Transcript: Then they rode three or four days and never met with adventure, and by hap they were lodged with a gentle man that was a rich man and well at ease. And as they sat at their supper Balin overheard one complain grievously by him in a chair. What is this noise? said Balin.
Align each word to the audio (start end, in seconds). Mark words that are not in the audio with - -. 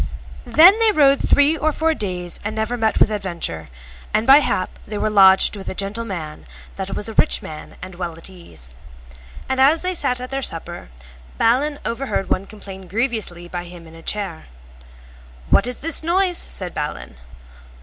Then 0.47 0.79
they 0.79 0.91
rode 0.91 1.19
three 1.21 1.55
or 1.55 1.71
four 1.71 1.93
days 1.93 2.39
and 2.43 2.55
never 2.55 2.75
met 2.75 2.99
with 2.99 3.11
adventure, 3.11 3.69
and 4.15 4.25
by 4.25 4.37
hap 4.37 4.79
they 4.87 4.97
were 4.97 5.11
lodged 5.11 5.55
with 5.55 5.69
a 5.69 5.75
gentle 5.75 6.05
man 6.05 6.47
that 6.75 6.95
was 6.95 7.07
a 7.07 7.13
rich 7.13 7.43
man 7.43 7.75
and 7.83 7.93
well 7.93 8.13
at 8.17 8.27
ease. 8.27 8.71
And 9.47 9.61
as 9.61 9.83
they 9.83 9.93
sat 9.93 10.19
at 10.19 10.31
their 10.31 10.41
supper 10.41 10.89
Balin 11.37 11.77
overheard 11.85 12.31
one 12.31 12.47
complain 12.47 12.87
grievously 12.87 13.47
by 13.47 13.65
him 13.65 13.85
in 13.85 13.93
a 13.93 14.01
chair. 14.01 14.47
What 15.51 15.67
is 15.67 15.81
this 15.85 16.01
noise? 16.01 16.39
said 16.39 16.73
Balin. 16.73 17.17